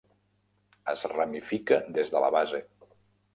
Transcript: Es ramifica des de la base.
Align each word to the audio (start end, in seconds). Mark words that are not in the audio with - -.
Es 0.93 1.03
ramifica 1.11 1.79
des 1.99 2.11
de 2.15 2.23
la 2.25 2.33
base. 2.39 2.63